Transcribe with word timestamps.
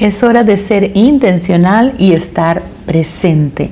Es 0.00 0.24
hora 0.24 0.42
de 0.42 0.56
ser 0.56 0.96
intencional 0.96 1.94
y 1.98 2.14
estar 2.14 2.62
presente. 2.84 3.70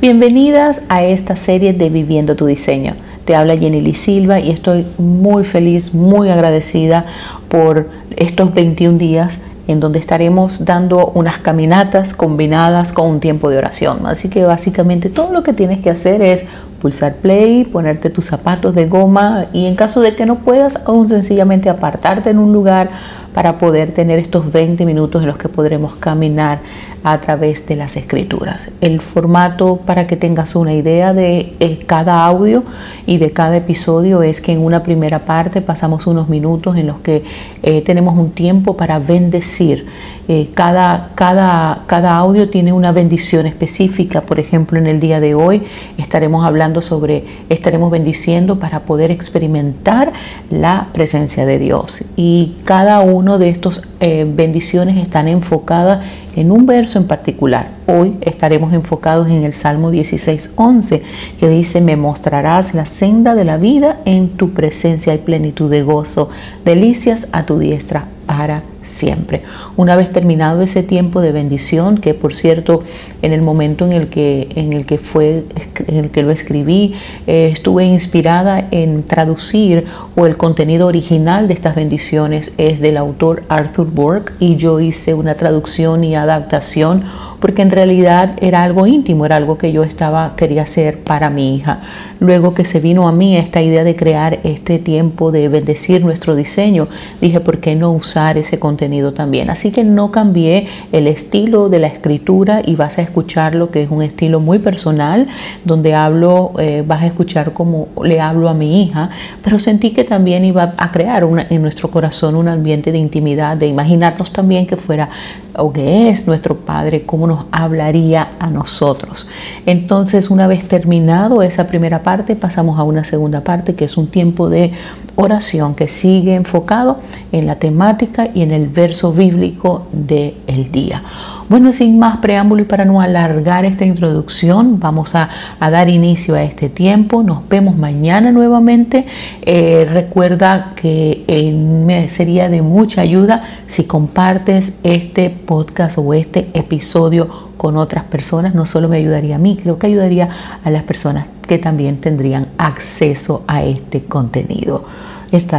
Bienvenidas 0.00 0.82
a 0.88 1.02
esta 1.02 1.34
serie 1.34 1.72
de 1.72 1.90
Viviendo 1.90 2.36
tu 2.36 2.46
Diseño. 2.46 2.94
Te 3.24 3.34
habla 3.34 3.56
Jenny 3.56 3.80
Lee 3.80 3.96
Silva 3.96 4.38
y 4.38 4.52
estoy 4.52 4.86
muy 4.98 5.42
feliz, 5.42 5.92
muy 5.92 6.28
agradecida 6.28 7.06
por 7.48 7.88
estos 8.14 8.54
21 8.54 8.98
días 8.98 9.40
en 9.66 9.80
donde 9.80 9.98
estaremos 9.98 10.64
dando 10.64 11.08
unas 11.08 11.38
caminatas 11.38 12.14
combinadas 12.14 12.92
con 12.92 13.08
un 13.08 13.18
tiempo 13.18 13.50
de 13.50 13.58
oración. 13.58 14.06
Así 14.06 14.28
que 14.28 14.44
básicamente 14.44 15.10
todo 15.10 15.32
lo 15.32 15.42
que 15.42 15.54
tienes 15.54 15.80
que 15.80 15.90
hacer 15.90 16.22
es 16.22 16.44
pulsar 16.80 17.16
play, 17.16 17.64
ponerte 17.64 18.10
tus 18.10 18.26
zapatos 18.26 18.74
de 18.74 18.86
goma 18.86 19.46
y 19.52 19.66
en 19.66 19.74
caso 19.74 20.00
de 20.02 20.14
que 20.14 20.26
no 20.26 20.36
puedas, 20.40 20.78
aún 20.84 21.08
sencillamente 21.08 21.70
apartarte 21.70 22.30
en 22.30 22.38
un 22.38 22.52
lugar 22.52 22.90
para 23.34 23.58
poder 23.58 23.92
tener 23.92 24.18
estos 24.18 24.50
20 24.52 24.86
minutos 24.86 25.20
en 25.20 25.28
los 25.28 25.36
que 25.36 25.48
podremos 25.48 25.96
caminar 25.96 26.60
a 27.02 27.20
través 27.20 27.66
de 27.66 27.76
las 27.76 27.96
escrituras. 27.96 28.70
El 28.80 29.00
formato 29.02 29.76
para 29.76 30.06
que 30.06 30.16
tengas 30.16 30.56
una 30.56 30.72
idea 30.72 31.12
de 31.12 31.52
eh, 31.60 31.80
cada 31.86 32.24
audio 32.24 32.64
y 33.06 33.18
de 33.18 33.30
cada 33.32 33.58
episodio 33.58 34.22
es 34.22 34.40
que 34.40 34.52
en 34.52 34.60
una 34.60 34.82
primera 34.82 35.18
parte 35.18 35.60
pasamos 35.60 36.06
unos 36.06 36.30
minutos 36.30 36.76
en 36.76 36.86
los 36.86 37.00
que 37.00 37.24
eh, 37.62 37.82
tenemos 37.82 38.16
un 38.16 38.30
tiempo 38.30 38.76
para 38.76 39.00
bendecir. 39.00 39.86
Eh, 40.26 40.48
cada, 40.54 41.10
cada, 41.14 41.82
cada 41.86 42.16
audio 42.16 42.48
tiene 42.48 42.72
una 42.72 42.92
bendición 42.92 43.44
específica. 43.44 44.22
Por 44.22 44.40
ejemplo, 44.40 44.78
en 44.78 44.86
el 44.86 44.98
día 44.98 45.20
de 45.20 45.34
hoy 45.34 45.64
estaremos 45.98 46.46
hablando 46.46 46.80
sobre, 46.80 47.24
estaremos 47.50 47.90
bendiciendo 47.90 48.58
para 48.58 48.80
poder 48.80 49.10
experimentar 49.10 50.12
la 50.48 50.88
presencia 50.94 51.44
de 51.44 51.58
Dios. 51.58 52.02
Y 52.16 52.54
cada 52.64 53.00
uno 53.00 53.23
de 53.24 53.48
estas 53.48 53.80
eh, 54.00 54.26
bendiciones 54.28 54.96
están 55.02 55.28
enfocadas 55.28 56.04
en 56.36 56.52
un 56.52 56.66
verso 56.66 56.98
en 56.98 57.06
particular. 57.06 57.70
Hoy 57.86 58.16
estaremos 58.20 58.74
enfocados 58.74 59.28
en 59.28 59.44
el 59.44 59.54
Salmo 59.54 59.90
16:11, 59.90 61.02
que 61.40 61.48
dice, 61.48 61.80
me 61.80 61.96
mostrarás 61.96 62.74
la 62.74 62.84
senda 62.84 63.34
de 63.34 63.44
la 63.44 63.56
vida, 63.56 64.00
en 64.04 64.28
tu 64.28 64.52
presencia 64.52 65.14
y 65.14 65.18
plenitud 65.18 65.70
de 65.70 65.82
gozo, 65.82 66.28
delicias 66.64 67.28
a 67.32 67.46
tu 67.46 67.58
diestra 67.58 68.04
para 68.26 68.62
siempre. 68.94 69.42
Una 69.76 69.96
vez 69.96 70.12
terminado 70.12 70.62
ese 70.62 70.82
tiempo 70.82 71.20
de 71.20 71.32
bendición, 71.32 71.98
que 71.98 72.14
por 72.14 72.34
cierto, 72.34 72.82
en 73.22 73.32
el 73.32 73.42
momento 73.42 73.84
en 73.84 73.92
el 73.92 74.08
que, 74.08 74.48
en 74.54 74.72
el 74.72 74.86
que, 74.86 74.98
fue, 74.98 75.44
en 75.86 75.96
el 75.96 76.10
que 76.10 76.22
lo 76.22 76.30
escribí, 76.30 76.94
eh, 77.26 77.50
estuve 77.52 77.84
inspirada 77.84 78.68
en 78.70 79.02
traducir 79.02 79.84
o 80.16 80.26
el 80.26 80.36
contenido 80.36 80.86
original 80.86 81.48
de 81.48 81.54
estas 81.54 81.74
bendiciones 81.74 82.52
es 82.56 82.80
del 82.80 82.96
autor 82.96 83.42
Arthur 83.48 83.90
Burke 83.90 84.32
y 84.38 84.56
yo 84.56 84.80
hice 84.80 85.14
una 85.14 85.34
traducción 85.34 86.04
y 86.04 86.14
adaptación 86.14 87.04
porque 87.44 87.60
en 87.60 87.70
realidad 87.70 88.36
era 88.40 88.62
algo 88.62 88.86
íntimo, 88.86 89.26
era 89.26 89.36
algo 89.36 89.58
que 89.58 89.70
yo 89.70 89.82
estaba 89.82 90.34
quería 90.34 90.62
hacer 90.62 91.00
para 91.00 91.28
mi 91.28 91.54
hija. 91.54 91.78
Luego 92.18 92.54
que 92.54 92.64
se 92.64 92.80
vino 92.80 93.06
a 93.06 93.12
mí 93.12 93.36
esta 93.36 93.60
idea 93.60 93.84
de 93.84 93.94
crear 93.94 94.38
este 94.44 94.78
tiempo 94.78 95.30
de 95.30 95.48
bendecir 95.48 96.02
nuestro 96.02 96.36
diseño, 96.36 96.88
dije, 97.20 97.40
¿por 97.40 97.58
qué 97.58 97.74
no 97.74 97.92
usar 97.92 98.38
ese 98.38 98.58
contenido 98.58 99.12
también? 99.12 99.50
Así 99.50 99.72
que 99.72 99.84
no 99.84 100.10
cambié 100.10 100.68
el 100.90 101.06
estilo 101.06 101.68
de 101.68 101.80
la 101.80 101.88
escritura 101.88 102.62
y 102.64 102.76
vas 102.76 102.96
a 102.96 103.02
escucharlo, 103.02 103.70
que 103.70 103.82
es 103.82 103.90
un 103.90 104.00
estilo 104.00 104.40
muy 104.40 104.58
personal, 104.58 105.26
donde 105.66 105.92
hablo, 105.94 106.52
eh, 106.58 106.82
vas 106.86 107.02
a 107.02 107.06
escuchar 107.08 107.52
como 107.52 107.88
le 108.02 108.22
hablo 108.22 108.48
a 108.48 108.54
mi 108.54 108.82
hija, 108.84 109.10
pero 109.42 109.58
sentí 109.58 109.90
que 109.90 110.04
también 110.04 110.46
iba 110.46 110.72
a 110.78 110.90
crear 110.92 111.28
en 111.50 111.60
nuestro 111.60 111.90
corazón 111.90 112.36
un 112.36 112.48
ambiente 112.48 112.90
de 112.90 112.96
intimidad, 112.96 113.58
de 113.58 113.66
imaginarnos 113.66 114.32
también 114.32 114.66
que 114.66 114.78
fuera 114.78 115.10
o 115.56 115.72
que 115.72 116.08
es 116.10 116.26
nuestro 116.26 116.56
Padre, 116.56 117.02
cómo 117.04 117.26
nos 117.26 117.46
hablaría 117.50 118.30
a 118.38 118.48
nosotros. 118.48 119.28
Entonces, 119.66 120.30
una 120.30 120.46
vez 120.46 120.66
terminado 120.68 121.42
esa 121.42 121.66
primera 121.66 122.02
parte, 122.02 122.36
pasamos 122.36 122.78
a 122.78 122.82
una 122.82 123.04
segunda 123.04 123.42
parte, 123.42 123.74
que 123.74 123.84
es 123.84 123.96
un 123.96 124.08
tiempo 124.08 124.48
de 124.48 124.72
oración 125.16 125.74
que 125.74 125.88
sigue 125.88 126.34
enfocado 126.34 126.98
en 127.32 127.46
la 127.46 127.56
temática 127.56 128.28
y 128.34 128.42
en 128.42 128.50
el 128.50 128.68
verso 128.68 129.12
bíblico 129.12 129.86
del 129.92 130.34
el 130.46 130.72
día. 130.72 131.02
Bueno, 131.46 131.72
sin 131.72 131.98
más 131.98 132.18
preámbulo 132.18 132.62
y 132.62 132.64
para 132.64 132.86
no 132.86 133.02
alargar 133.02 133.66
esta 133.66 133.84
introducción, 133.84 134.80
vamos 134.80 135.14
a, 135.14 135.28
dar 135.60 135.90
inicio 135.90 136.34
a 136.34 136.42
este 136.42 136.70
tiempo. 136.70 137.22
Nos 137.22 137.46
vemos 137.50 137.76
mañana 137.76 138.32
nuevamente. 138.32 139.04
Eh, 139.42 139.86
recuerda 139.92 140.72
que 140.74 141.22
eh, 141.26 141.52
me 141.52 142.08
sería 142.08 142.48
de 142.48 142.62
mucha 142.62 143.02
ayuda 143.02 143.42
si 143.66 143.84
compartes 143.84 144.72
este 144.84 145.28
podcast 145.28 145.98
o 145.98 146.14
este 146.14 146.48
episodio 146.54 147.28
con 147.58 147.76
otras 147.76 148.04
personas. 148.04 148.54
No 148.54 148.64
solo 148.64 148.88
me 148.88 148.96
ayudaría 148.96 149.36
a 149.36 149.38
mí, 149.38 149.58
creo 149.60 149.78
que 149.78 149.88
ayudaría 149.88 150.30
a 150.64 150.70
las 150.70 150.84
personas 150.84 151.26
que 151.46 151.58
también 151.58 151.98
tendrían 151.98 152.46
acceso 152.56 153.44
a 153.46 153.62
este 153.64 154.04
contenido. 154.04 154.82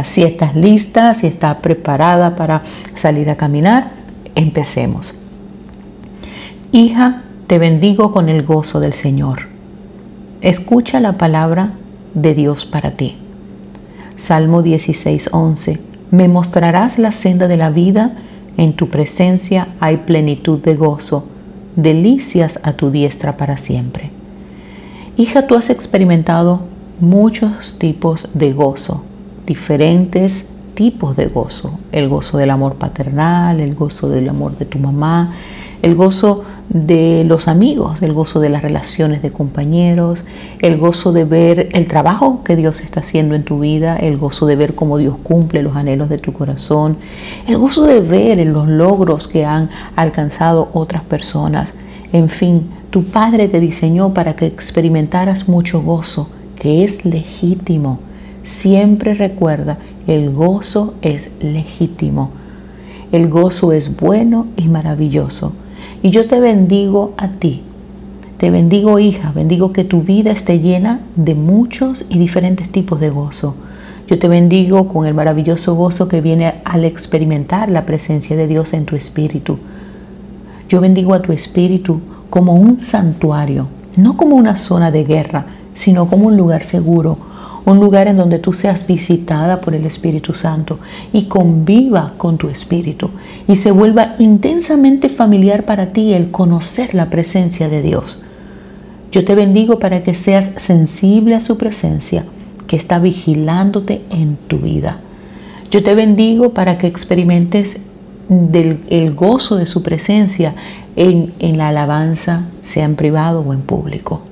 Si 0.04 0.24
estás 0.24 0.56
lista, 0.56 1.14
si 1.14 1.28
estás 1.28 1.58
preparada 1.58 2.34
para 2.34 2.62
salir 2.96 3.30
a 3.30 3.36
caminar, 3.36 3.90
empecemos. 4.34 5.14
Hija, 6.72 7.22
te 7.46 7.60
bendigo 7.60 8.10
con 8.10 8.28
el 8.28 8.42
gozo 8.42 8.80
del 8.80 8.92
Señor. 8.92 9.42
Escucha 10.40 10.98
la 11.00 11.16
palabra 11.16 11.70
de 12.14 12.34
Dios 12.34 12.66
para 12.66 12.90
ti. 12.90 13.16
Salmo 14.16 14.62
16:11. 14.62 15.78
Me 16.10 16.26
mostrarás 16.26 16.98
la 16.98 17.12
senda 17.12 17.46
de 17.46 17.56
la 17.56 17.70
vida, 17.70 18.16
en 18.56 18.72
tu 18.72 18.88
presencia 18.88 19.68
hay 19.78 19.98
plenitud 19.98 20.58
de 20.58 20.74
gozo, 20.74 21.26
delicias 21.76 22.58
a 22.64 22.72
tu 22.72 22.90
diestra 22.90 23.36
para 23.36 23.58
siempre. 23.58 24.10
Hija, 25.16 25.46
tú 25.46 25.54
has 25.54 25.70
experimentado 25.70 26.62
muchos 26.98 27.78
tipos 27.78 28.30
de 28.34 28.52
gozo, 28.52 29.04
diferentes 29.46 30.48
tipos 30.74 31.16
de 31.16 31.26
gozo, 31.26 31.78
el 31.92 32.08
gozo 32.08 32.38
del 32.38 32.50
amor 32.50 32.74
paternal, 32.74 33.60
el 33.60 33.74
gozo 33.74 34.08
del 34.08 34.28
amor 34.28 34.58
de 34.58 34.64
tu 34.64 34.78
mamá, 34.78 35.32
el 35.82 35.94
gozo 35.94 36.44
de 36.84 37.24
los 37.24 37.48
amigos, 37.48 38.02
el 38.02 38.12
gozo 38.12 38.40
de 38.40 38.50
las 38.50 38.62
relaciones 38.62 39.22
de 39.22 39.32
compañeros, 39.32 40.24
el 40.60 40.76
gozo 40.76 41.12
de 41.12 41.24
ver 41.24 41.68
el 41.72 41.86
trabajo 41.86 42.42
que 42.44 42.56
Dios 42.56 42.80
está 42.80 43.00
haciendo 43.00 43.34
en 43.34 43.44
tu 43.44 43.60
vida, 43.60 43.96
el 43.96 44.18
gozo 44.18 44.46
de 44.46 44.56
ver 44.56 44.74
cómo 44.74 44.98
Dios 44.98 45.16
cumple 45.22 45.62
los 45.62 45.76
anhelos 45.76 46.08
de 46.08 46.18
tu 46.18 46.32
corazón, 46.32 46.98
el 47.46 47.56
gozo 47.56 47.84
de 47.86 48.00
ver 48.00 48.38
en 48.38 48.52
los 48.52 48.68
logros 48.68 49.28
que 49.28 49.44
han 49.44 49.70
alcanzado 49.96 50.68
otras 50.74 51.02
personas. 51.04 51.72
En 52.12 52.28
fin, 52.28 52.68
tu 52.90 53.04
Padre 53.04 53.48
te 53.48 53.60
diseñó 53.60 54.12
para 54.12 54.36
que 54.36 54.46
experimentaras 54.46 55.48
mucho 55.48 55.82
gozo, 55.82 56.28
que 56.56 56.84
es 56.84 57.04
legítimo. 57.04 58.00
Siempre 58.42 59.14
recuerda, 59.14 59.78
el 60.06 60.30
gozo 60.30 60.94
es 61.02 61.30
legítimo. 61.40 62.30
El 63.12 63.28
gozo 63.28 63.72
es 63.72 63.96
bueno 63.96 64.46
y 64.56 64.68
maravilloso. 64.68 65.52
Y 66.02 66.10
yo 66.10 66.26
te 66.26 66.40
bendigo 66.40 67.14
a 67.16 67.28
ti. 67.28 67.62
Te 68.38 68.50
bendigo 68.50 68.98
hija, 68.98 69.32
bendigo 69.32 69.72
que 69.72 69.84
tu 69.84 70.02
vida 70.02 70.30
esté 70.30 70.60
llena 70.60 71.00
de 71.16 71.34
muchos 71.34 72.04
y 72.10 72.18
diferentes 72.18 72.70
tipos 72.70 73.00
de 73.00 73.08
gozo. 73.08 73.56
Yo 74.08 74.18
te 74.18 74.28
bendigo 74.28 74.88
con 74.88 75.06
el 75.06 75.14
maravilloso 75.14 75.74
gozo 75.74 76.06
que 76.06 76.20
viene 76.20 76.60
al 76.64 76.84
experimentar 76.84 77.70
la 77.70 77.86
presencia 77.86 78.36
de 78.36 78.46
Dios 78.46 78.72
en 78.72 78.84
tu 78.84 78.94
espíritu. 78.94 79.58
Yo 80.68 80.80
bendigo 80.80 81.14
a 81.14 81.22
tu 81.22 81.32
espíritu 81.32 82.00
como 82.28 82.54
un 82.54 82.78
santuario, 82.78 83.68
no 83.96 84.16
como 84.16 84.36
una 84.36 84.56
zona 84.58 84.90
de 84.90 85.04
guerra, 85.04 85.46
sino 85.74 86.06
como 86.06 86.26
un 86.26 86.36
lugar 86.36 86.62
seguro, 86.62 87.16
un 87.66 87.80
lugar 87.80 88.06
en 88.06 88.16
donde 88.16 88.38
tú 88.38 88.52
seas 88.52 88.86
visitada 88.86 89.60
por 89.60 89.74
el 89.74 89.84
Espíritu 89.84 90.32
Santo 90.32 90.78
y 91.12 91.24
conviva 91.24 92.14
con 92.16 92.38
tu 92.38 92.48
espíritu 92.48 93.10
y 93.48 93.56
se 93.56 93.72
vuelva 93.72 94.14
intensamente 94.20 95.08
familiar 95.08 95.64
para 95.64 95.86
ti 95.92 96.14
el 96.14 96.30
conocer 96.30 96.94
la 96.94 97.10
presencia 97.10 97.68
de 97.68 97.82
Dios. 97.82 98.22
Yo 99.10 99.24
te 99.24 99.34
bendigo 99.34 99.80
para 99.80 100.04
que 100.04 100.14
seas 100.14 100.52
sensible 100.58 101.34
a 101.34 101.40
su 101.40 101.58
presencia 101.58 102.24
que 102.68 102.76
está 102.76 103.00
vigilándote 103.00 104.02
en 104.10 104.36
tu 104.36 104.58
vida. 104.58 105.00
Yo 105.70 105.82
te 105.82 105.96
bendigo 105.96 106.50
para 106.50 106.78
que 106.78 106.86
experimentes 106.86 107.78
el 108.28 109.14
gozo 109.14 109.56
de 109.56 109.66
su 109.66 109.82
presencia 109.82 110.54
en, 110.94 111.32
en 111.40 111.58
la 111.58 111.68
alabanza, 111.68 112.42
sea 112.62 112.84
en 112.84 112.94
privado 112.94 113.40
o 113.40 113.52
en 113.52 113.60
público. 113.60 114.22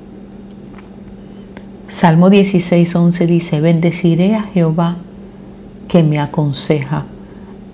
Salmo 1.88 2.30
16, 2.30 2.94
11 2.94 3.26
dice, 3.26 3.60
bendeciré 3.60 4.34
a 4.34 4.42
Jehová 4.42 4.96
que 5.86 6.02
me 6.02 6.18
aconseja, 6.18 7.04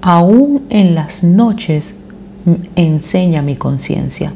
aún 0.01 0.63
en 0.69 0.95
las 0.95 1.23
noches 1.23 1.95
enseña 2.75 3.41
mi 3.41 3.55
conciencia. 3.55 4.33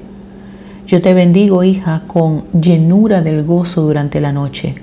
Yo 0.86 1.02
te 1.02 1.12
bendigo, 1.12 1.64
hija, 1.64 2.04
con 2.06 2.44
llenura 2.52 3.20
del 3.20 3.42
gozo 3.42 3.82
durante 3.82 4.20
la 4.20 4.32
noche. 4.32 4.76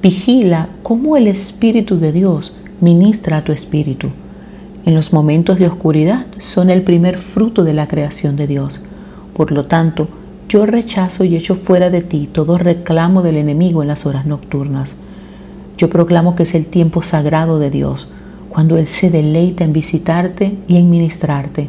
Vigila 0.00 0.68
cómo 0.82 1.16
el 1.16 1.26
Espíritu 1.26 1.98
de 1.98 2.12
Dios 2.12 2.54
ministra 2.80 3.38
a 3.38 3.44
tu 3.44 3.52
espíritu. 3.52 4.08
en 4.84 4.94
los 4.94 5.12
momentos 5.12 5.58
de 5.58 5.66
oscuridad 5.66 6.26
son 6.38 6.70
el 6.70 6.82
primer 6.82 7.18
fruto 7.18 7.64
de 7.64 7.74
la 7.74 7.88
creación 7.88 8.36
de 8.36 8.46
Dios. 8.46 8.80
Por 9.34 9.50
lo 9.50 9.64
tanto, 9.64 10.08
yo 10.48 10.64
rechazo 10.64 11.24
y 11.24 11.34
echo 11.34 11.56
fuera 11.56 11.90
de 11.90 12.02
ti 12.02 12.28
todo 12.32 12.56
reclamo 12.56 13.22
del 13.22 13.36
enemigo 13.36 13.82
en 13.82 13.88
las 13.88 14.06
horas 14.06 14.26
nocturnas. 14.26 14.94
Yo 15.76 15.90
proclamo 15.90 16.36
que 16.36 16.44
es 16.44 16.54
el 16.54 16.66
tiempo 16.66 17.02
sagrado 17.02 17.58
de 17.58 17.70
Dios, 17.70 18.08
cuando 18.48 18.78
Él 18.78 18.86
se 18.86 19.10
deleita 19.10 19.64
en 19.64 19.72
visitarte 19.72 20.56
y 20.68 20.76
en 20.76 20.88
ministrarte. 20.88 21.68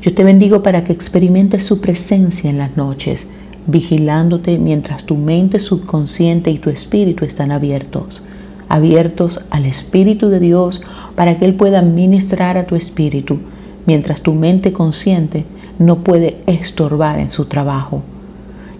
Yo 0.00 0.14
te 0.14 0.24
bendigo 0.24 0.62
para 0.62 0.82
que 0.82 0.92
experimentes 0.92 1.64
su 1.64 1.80
presencia 1.80 2.48
en 2.48 2.58
las 2.58 2.76
noches, 2.76 3.26
vigilándote 3.66 4.58
mientras 4.58 5.04
tu 5.04 5.16
mente 5.16 5.60
subconsciente 5.60 6.50
y 6.50 6.58
tu 6.58 6.70
espíritu 6.70 7.24
están 7.24 7.50
abiertos, 7.50 8.22
abiertos 8.68 9.40
al 9.50 9.66
Espíritu 9.66 10.28
de 10.28 10.40
Dios 10.40 10.80
para 11.14 11.38
que 11.38 11.44
Él 11.44 11.54
pueda 11.54 11.82
ministrar 11.82 12.56
a 12.56 12.66
tu 12.66 12.76
espíritu, 12.76 13.38
mientras 13.86 14.22
tu 14.22 14.34
mente 14.34 14.72
consciente 14.72 15.44
no 15.78 15.96
puede 15.98 16.38
estorbar 16.46 17.18
en 17.18 17.30
su 17.30 17.46
trabajo. 17.46 18.02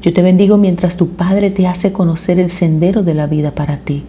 Yo 0.03 0.13
te 0.13 0.23
bendigo 0.23 0.57
mientras 0.57 0.97
tu 0.97 1.09
Padre 1.09 1.51
te 1.51 1.67
hace 1.67 1.93
conocer 1.93 2.39
el 2.39 2.51
sendero 2.51 3.03
de 3.03 3.15
la 3.15 3.27
vida 3.27 3.51
para 3.51 3.79
ti. 3.79 4.05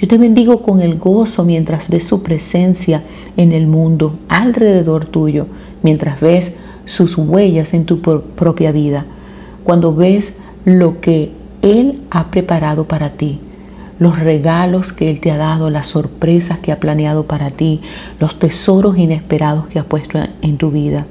Yo 0.00 0.06
te 0.06 0.16
bendigo 0.16 0.62
con 0.62 0.80
el 0.80 0.96
gozo 0.96 1.44
mientras 1.44 1.90
ves 1.90 2.04
su 2.04 2.22
presencia 2.22 3.02
en 3.36 3.52
el 3.52 3.66
mundo 3.66 4.14
alrededor 4.28 5.06
tuyo, 5.06 5.46
mientras 5.82 6.20
ves 6.20 6.54
sus 6.86 7.18
huellas 7.18 7.74
en 7.74 7.84
tu 7.84 8.00
propia 8.00 8.72
vida, 8.72 9.04
cuando 9.64 9.94
ves 9.94 10.34
lo 10.64 11.00
que 11.00 11.32
Él 11.62 12.00
ha 12.10 12.30
preparado 12.30 12.84
para 12.84 13.10
ti, 13.10 13.40
los 13.98 14.18
regalos 14.18 14.92
que 14.92 15.10
Él 15.10 15.20
te 15.20 15.32
ha 15.32 15.36
dado, 15.36 15.68
las 15.68 15.88
sorpresas 15.88 16.58
que 16.60 16.72
ha 16.72 16.78
planeado 16.78 17.24
para 17.24 17.50
ti, 17.50 17.80
los 18.20 18.38
tesoros 18.38 18.96
inesperados 18.96 19.66
que 19.66 19.80
ha 19.80 19.84
puesto 19.84 20.20
en 20.42 20.56
tu 20.56 20.70
vida. 20.70 21.06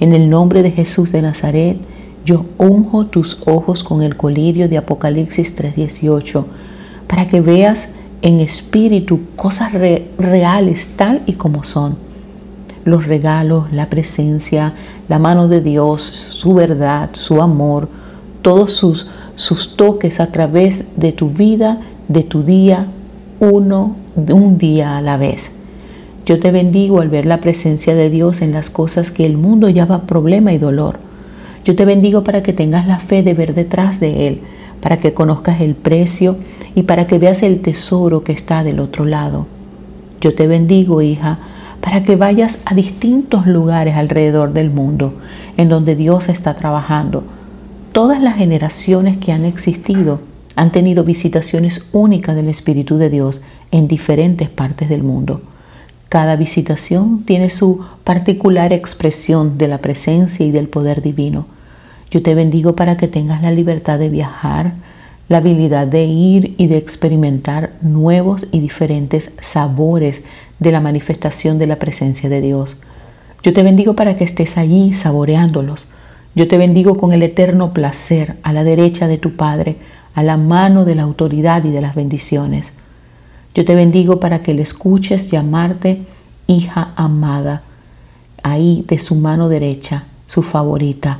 En 0.00 0.14
el 0.14 0.30
nombre 0.30 0.62
de 0.62 0.70
Jesús 0.70 1.12
de 1.12 1.20
Nazaret, 1.20 1.76
yo 2.24 2.46
unjo 2.56 3.04
tus 3.04 3.38
ojos 3.44 3.84
con 3.84 4.02
el 4.02 4.16
colirio 4.16 4.66
de 4.66 4.78
Apocalipsis 4.78 5.54
3:18 5.54 6.46
para 7.06 7.26
que 7.28 7.42
veas 7.42 7.88
en 8.22 8.40
espíritu 8.40 9.20
cosas 9.36 9.72
reales 9.72 10.92
tal 10.96 11.20
y 11.26 11.34
como 11.34 11.64
son. 11.64 11.96
Los 12.84 13.06
regalos, 13.06 13.70
la 13.72 13.90
presencia, 13.90 14.72
la 15.06 15.18
mano 15.18 15.48
de 15.48 15.60
Dios, 15.60 16.00
su 16.00 16.54
verdad, 16.54 17.10
su 17.12 17.42
amor, 17.42 17.90
todos 18.40 18.72
sus, 18.72 19.08
sus 19.34 19.76
toques 19.76 20.18
a 20.18 20.32
través 20.32 20.96
de 20.96 21.12
tu 21.12 21.28
vida, 21.28 21.78
de 22.08 22.22
tu 22.22 22.42
día, 22.42 22.86
uno, 23.38 23.96
un 24.16 24.56
día 24.56 24.96
a 24.96 25.02
la 25.02 25.18
vez. 25.18 25.59
Yo 26.30 26.40
te 26.40 26.50
bendigo 26.50 27.02
al 27.02 27.10
ver 27.10 27.26
la 27.26 27.42
presencia 27.42 27.94
de 27.94 28.08
Dios 28.08 28.40
en 28.40 28.52
las 28.52 28.70
cosas 28.70 29.10
que 29.10 29.26
el 29.26 29.36
mundo 29.36 29.68
llama 29.68 30.06
problema 30.06 30.54
y 30.54 30.58
dolor 30.58 31.10
yo 31.64 31.76
te 31.76 31.84
bendigo 31.84 32.24
para 32.24 32.42
que 32.42 32.52
tengas 32.52 32.86
la 32.86 32.98
fe 32.98 33.22
de 33.22 33.34
ver 33.34 33.54
detrás 33.54 34.00
de 34.00 34.26
Él, 34.26 34.40
para 34.80 34.98
que 34.98 35.12
conozcas 35.12 35.60
el 35.60 35.74
precio 35.74 36.36
y 36.74 36.84
para 36.84 37.06
que 37.06 37.18
veas 37.18 37.42
el 37.42 37.60
tesoro 37.60 38.24
que 38.24 38.32
está 38.32 38.64
del 38.64 38.80
otro 38.80 39.04
lado. 39.04 39.46
Yo 40.20 40.34
te 40.34 40.46
bendigo, 40.46 41.02
hija, 41.02 41.38
para 41.80 42.02
que 42.02 42.16
vayas 42.16 42.58
a 42.64 42.74
distintos 42.74 43.46
lugares 43.46 43.96
alrededor 43.96 44.52
del 44.52 44.70
mundo 44.70 45.14
en 45.56 45.68
donde 45.68 45.96
Dios 45.96 46.28
está 46.28 46.54
trabajando. 46.54 47.24
Todas 47.92 48.22
las 48.22 48.36
generaciones 48.36 49.18
que 49.18 49.32
han 49.32 49.44
existido 49.44 50.20
han 50.56 50.72
tenido 50.72 51.04
visitaciones 51.04 51.90
únicas 51.92 52.36
del 52.36 52.48
Espíritu 52.48 52.96
de 52.96 53.10
Dios 53.10 53.42
en 53.70 53.86
diferentes 53.86 54.48
partes 54.48 54.88
del 54.88 55.02
mundo. 55.02 55.42
Cada 56.10 56.34
visitación 56.34 57.22
tiene 57.22 57.50
su 57.50 57.84
particular 58.02 58.72
expresión 58.72 59.58
de 59.58 59.68
la 59.68 59.78
presencia 59.78 60.44
y 60.44 60.50
del 60.50 60.68
poder 60.68 61.02
divino. 61.02 61.46
Yo 62.10 62.20
te 62.20 62.34
bendigo 62.34 62.74
para 62.74 62.96
que 62.96 63.06
tengas 63.06 63.42
la 63.42 63.52
libertad 63.52 64.00
de 64.00 64.10
viajar, 64.10 64.72
la 65.28 65.36
habilidad 65.36 65.86
de 65.86 66.06
ir 66.06 66.56
y 66.58 66.66
de 66.66 66.78
experimentar 66.78 67.74
nuevos 67.80 68.48
y 68.50 68.58
diferentes 68.58 69.30
sabores 69.40 70.22
de 70.58 70.72
la 70.72 70.80
manifestación 70.80 71.60
de 71.60 71.68
la 71.68 71.76
presencia 71.76 72.28
de 72.28 72.40
Dios. 72.40 72.78
Yo 73.44 73.52
te 73.52 73.62
bendigo 73.62 73.94
para 73.94 74.16
que 74.16 74.24
estés 74.24 74.58
allí 74.58 74.94
saboreándolos. 74.94 75.90
Yo 76.34 76.48
te 76.48 76.58
bendigo 76.58 76.96
con 76.96 77.12
el 77.12 77.22
eterno 77.22 77.72
placer 77.72 78.34
a 78.42 78.52
la 78.52 78.64
derecha 78.64 79.06
de 79.06 79.18
tu 79.18 79.36
Padre, 79.36 79.76
a 80.16 80.24
la 80.24 80.36
mano 80.36 80.84
de 80.84 80.96
la 80.96 81.02
autoridad 81.02 81.62
y 81.62 81.70
de 81.70 81.80
las 81.80 81.94
bendiciones. 81.94 82.72
Yo 83.54 83.64
te 83.64 83.74
bendigo 83.74 84.20
para 84.20 84.42
que 84.42 84.54
le 84.54 84.62
escuches 84.62 85.30
llamarte 85.30 86.02
hija 86.46 86.92
amada, 86.96 87.62
ahí 88.42 88.84
de 88.86 88.98
su 88.98 89.14
mano 89.14 89.48
derecha, 89.48 90.04
su 90.26 90.42
favorita. 90.42 91.18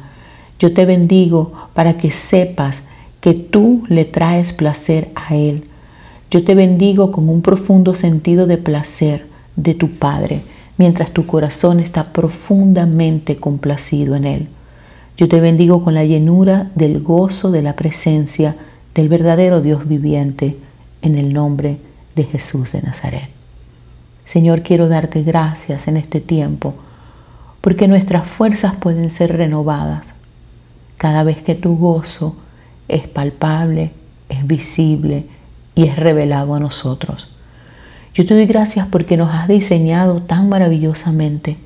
Yo 0.58 0.72
te 0.72 0.84
bendigo 0.84 1.52
para 1.74 1.96
que 1.96 2.12
sepas 2.12 2.82
que 3.20 3.34
tú 3.34 3.84
le 3.88 4.04
traes 4.04 4.52
placer 4.52 5.10
a 5.14 5.34
Él. 5.34 5.64
Yo 6.30 6.44
te 6.44 6.54
bendigo 6.54 7.10
con 7.10 7.28
un 7.28 7.42
profundo 7.42 7.94
sentido 7.94 8.46
de 8.46 8.58
placer 8.58 9.26
de 9.56 9.74
tu 9.74 9.90
Padre, 9.90 10.40
mientras 10.78 11.10
tu 11.10 11.26
corazón 11.26 11.80
está 11.80 12.12
profundamente 12.12 13.36
complacido 13.36 14.14
en 14.14 14.24
Él. 14.24 14.48
Yo 15.16 15.28
te 15.28 15.40
bendigo 15.40 15.82
con 15.82 15.94
la 15.94 16.04
llenura 16.04 16.70
del 16.76 17.00
gozo 17.02 17.50
de 17.50 17.62
la 17.62 17.74
presencia 17.74 18.56
del 18.94 19.08
verdadero 19.08 19.60
Dios 19.60 19.86
viviente, 19.88 20.56
en 21.02 21.16
el 21.16 21.32
nombre 21.32 21.70
de 21.70 21.89
de 22.14 22.24
Jesús 22.24 22.72
de 22.72 22.82
Nazaret. 22.82 23.28
Señor, 24.24 24.62
quiero 24.62 24.88
darte 24.88 25.22
gracias 25.22 25.88
en 25.88 25.96
este 25.96 26.20
tiempo 26.20 26.74
porque 27.60 27.88
nuestras 27.88 28.26
fuerzas 28.26 28.74
pueden 28.76 29.10
ser 29.10 29.36
renovadas 29.36 30.14
cada 30.96 31.24
vez 31.24 31.38
que 31.42 31.54
tu 31.54 31.76
gozo 31.76 32.36
es 32.88 33.08
palpable, 33.08 33.92
es 34.28 34.46
visible 34.46 35.26
y 35.74 35.84
es 35.84 35.96
revelado 35.96 36.54
a 36.54 36.60
nosotros. 36.60 37.28
Yo 38.14 38.26
te 38.26 38.34
doy 38.34 38.46
gracias 38.46 38.86
porque 38.86 39.16
nos 39.16 39.34
has 39.34 39.48
diseñado 39.48 40.22
tan 40.22 40.48
maravillosamente 40.48 41.56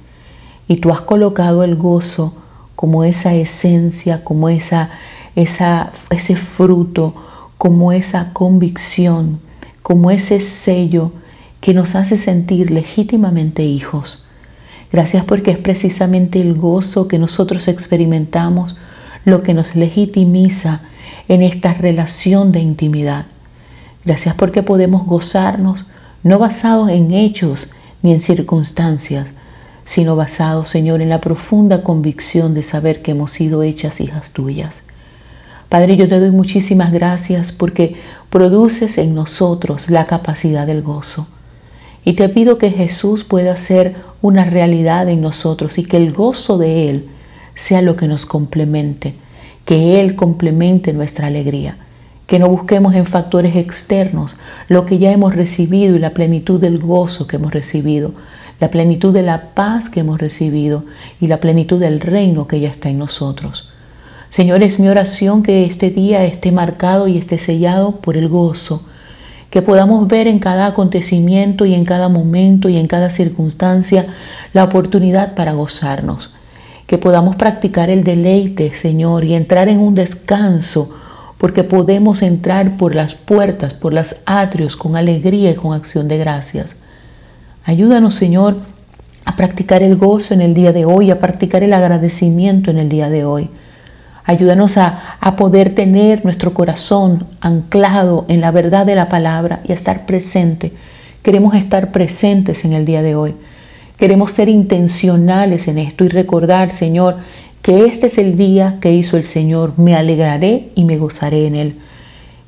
y 0.68 0.76
tú 0.76 0.90
has 0.92 1.00
colocado 1.00 1.64
el 1.64 1.76
gozo 1.76 2.34
como 2.76 3.04
esa 3.04 3.34
esencia, 3.34 4.24
como 4.24 4.48
esa, 4.48 4.90
esa, 5.36 5.92
ese 6.10 6.36
fruto, 6.36 7.14
como 7.58 7.92
esa 7.92 8.32
convicción 8.32 9.40
como 9.84 10.10
ese 10.10 10.40
sello 10.40 11.12
que 11.60 11.74
nos 11.74 11.94
hace 11.94 12.16
sentir 12.16 12.70
legítimamente 12.70 13.64
hijos. 13.64 14.24
Gracias 14.90 15.24
porque 15.24 15.50
es 15.50 15.58
precisamente 15.58 16.40
el 16.40 16.54
gozo 16.54 17.06
que 17.06 17.18
nosotros 17.18 17.68
experimentamos 17.68 18.76
lo 19.26 19.42
que 19.42 19.52
nos 19.52 19.76
legitimiza 19.76 20.80
en 21.28 21.42
esta 21.42 21.74
relación 21.74 22.50
de 22.50 22.60
intimidad. 22.60 23.26
Gracias 24.06 24.34
porque 24.34 24.62
podemos 24.62 25.04
gozarnos 25.04 25.84
no 26.22 26.38
basados 26.38 26.88
en 26.88 27.12
hechos 27.12 27.70
ni 28.00 28.14
en 28.14 28.20
circunstancias, 28.20 29.26
sino 29.84 30.16
basados, 30.16 30.70
Señor, 30.70 31.02
en 31.02 31.10
la 31.10 31.20
profunda 31.20 31.82
convicción 31.82 32.54
de 32.54 32.62
saber 32.62 33.02
que 33.02 33.10
hemos 33.10 33.32
sido 33.32 33.62
hechas 33.62 34.00
hijas 34.00 34.32
tuyas. 34.32 34.83
Padre, 35.68 35.96
yo 35.96 36.08
te 36.08 36.20
doy 36.20 36.30
muchísimas 36.30 36.92
gracias 36.92 37.52
porque 37.52 37.96
produces 38.30 38.98
en 38.98 39.14
nosotros 39.14 39.90
la 39.90 40.06
capacidad 40.06 40.66
del 40.66 40.82
gozo. 40.82 41.28
Y 42.04 42.12
te 42.14 42.28
pido 42.28 42.58
que 42.58 42.70
Jesús 42.70 43.24
pueda 43.24 43.56
ser 43.56 43.94
una 44.20 44.44
realidad 44.44 45.08
en 45.08 45.20
nosotros 45.20 45.78
y 45.78 45.84
que 45.84 45.96
el 45.96 46.12
gozo 46.12 46.58
de 46.58 46.90
Él 46.90 47.06
sea 47.54 47.82
lo 47.82 47.96
que 47.96 48.08
nos 48.08 48.26
complemente, 48.26 49.14
que 49.64 50.00
Él 50.00 50.14
complemente 50.14 50.92
nuestra 50.92 51.28
alegría, 51.28 51.76
que 52.26 52.38
no 52.38 52.48
busquemos 52.48 52.94
en 52.94 53.06
factores 53.06 53.56
externos 53.56 54.36
lo 54.68 54.86
que 54.86 54.98
ya 54.98 55.12
hemos 55.12 55.34
recibido 55.34 55.96
y 55.96 55.98
la 55.98 56.10
plenitud 56.10 56.60
del 56.60 56.78
gozo 56.78 57.26
que 57.26 57.36
hemos 57.36 57.52
recibido, 57.52 58.12
la 58.60 58.70
plenitud 58.70 59.12
de 59.12 59.22
la 59.22 59.54
paz 59.54 59.88
que 59.88 60.00
hemos 60.00 60.20
recibido 60.20 60.84
y 61.20 61.26
la 61.26 61.40
plenitud 61.40 61.80
del 61.80 62.00
reino 62.00 62.46
que 62.46 62.60
ya 62.60 62.68
está 62.68 62.90
en 62.90 62.98
nosotros. 62.98 63.70
Señor, 64.34 64.64
es 64.64 64.80
mi 64.80 64.88
oración 64.88 65.44
que 65.44 65.64
este 65.64 65.90
día 65.90 66.24
esté 66.24 66.50
marcado 66.50 67.06
y 67.06 67.18
esté 67.18 67.38
sellado 67.38 67.92
por 68.00 68.16
el 68.16 68.28
gozo, 68.28 68.82
que 69.48 69.62
podamos 69.62 70.08
ver 70.08 70.26
en 70.26 70.40
cada 70.40 70.66
acontecimiento 70.66 71.66
y 71.66 71.72
en 71.72 71.84
cada 71.84 72.08
momento 72.08 72.68
y 72.68 72.76
en 72.76 72.88
cada 72.88 73.10
circunstancia 73.10 74.06
la 74.52 74.64
oportunidad 74.64 75.36
para 75.36 75.52
gozarnos, 75.52 76.30
que 76.88 76.98
podamos 76.98 77.36
practicar 77.36 77.90
el 77.90 78.02
deleite, 78.02 78.74
Señor, 78.74 79.22
y 79.22 79.34
entrar 79.34 79.68
en 79.68 79.78
un 79.78 79.94
descanso, 79.94 80.90
porque 81.38 81.62
podemos 81.62 82.20
entrar 82.20 82.76
por 82.76 82.96
las 82.96 83.14
puertas, 83.14 83.72
por 83.72 83.94
los 83.94 84.16
atrios, 84.26 84.76
con 84.76 84.96
alegría 84.96 85.52
y 85.52 85.54
con 85.54 85.74
acción 85.74 86.08
de 86.08 86.18
gracias. 86.18 86.74
Ayúdanos, 87.64 88.14
Señor, 88.14 88.56
a 89.26 89.36
practicar 89.36 89.84
el 89.84 89.94
gozo 89.94 90.34
en 90.34 90.40
el 90.40 90.54
día 90.54 90.72
de 90.72 90.86
hoy, 90.86 91.12
a 91.12 91.20
practicar 91.20 91.62
el 91.62 91.72
agradecimiento 91.72 92.72
en 92.72 92.78
el 92.78 92.88
día 92.88 93.08
de 93.10 93.24
hoy. 93.24 93.48
Ayúdanos 94.26 94.78
a, 94.78 95.16
poder 95.36 95.74
tener 95.74 96.24
nuestro 96.24 96.54
corazón 96.54 97.26
anclado 97.40 98.24
en 98.28 98.40
la 98.40 98.50
verdad 98.52 98.86
de 98.86 98.94
la 98.94 99.08
palabra 99.10 99.60
y 99.64 99.72
a 99.72 99.74
estar 99.74 100.06
presente. 100.06 100.72
Queremos 101.22 101.54
estar 101.54 101.92
presentes 101.92 102.64
en 102.64 102.72
el 102.72 102.86
día 102.86 103.02
de 103.02 103.16
hoy. 103.16 103.34
Queremos 103.98 104.30
ser 104.30 104.48
intencionales 104.48 105.68
en 105.68 105.78
esto 105.78 106.04
y 106.04 106.08
recordar, 106.08 106.70
Señor, 106.70 107.16
que 107.60 107.84
este 107.84 108.06
es 108.06 108.16
el 108.16 108.38
día 108.38 108.78
que 108.80 108.92
hizo 108.92 109.18
el 109.18 109.24
Señor. 109.24 109.78
Me 109.78 109.94
alegraré 109.94 110.70
y 110.74 110.84
me 110.84 110.96
gozaré 110.96 111.46
en 111.46 111.56
él. 111.56 111.78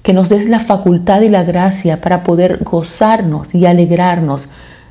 Que 0.03 0.15
nos 0.15 0.31
des 0.31 0.49
la 0.49 0.61
facultad 0.61 1.21
y 1.21 1.29
la 1.29 1.45
gracia 1.45 2.01
para 2.01 2.23
poder 2.23 2.61
gozarnos 2.63 3.55
y 3.55 3.67
alegrarnos 3.67 4.49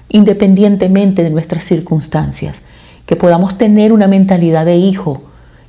independientemente 0.09 1.23
de 1.23 1.31
nuestras 1.31 1.63
circunstancias. 1.63 2.61
Que 3.07 3.15
podamos 3.15 3.57
tener 3.57 3.91
una 3.91 4.07
mentalidad 4.07 4.65
de 4.65 4.77
hijo 4.77 5.21